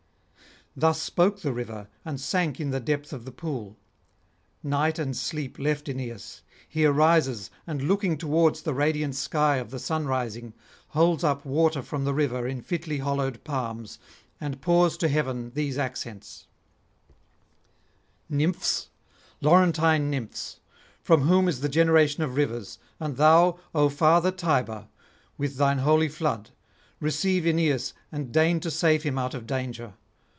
[0.73, 3.75] Thus spoke the River, and sank in the depth of the pool:
[4.63, 6.43] night and sleep left Aeneas.
[6.69, 10.53] He arises, and, looking towards the radiant sky of the sunrising,
[10.87, 13.99] holds up water from the river in fitly hollowed palms,
[14.39, 16.47] and pours to heaven these accents:
[18.29, 18.87] 'Nymphs,
[19.41, 20.61] Laurentine Nymphs,
[21.01, 24.87] from whom is the generation of rivers, and thou, O father Tiber,
[25.37, 26.51] with thine holy flood,
[27.01, 29.95] receive Aeneas and deign to save him out of danger.